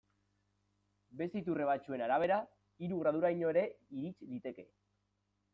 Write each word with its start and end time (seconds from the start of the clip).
Beste 1.19 1.41
iturri 1.41 1.67
batzuen 1.71 2.03
arabera, 2.07 2.39
hiru 2.87 2.99
graduraino 3.05 3.55
ere 3.55 3.67
irits 4.01 4.29
liteke. 4.35 4.71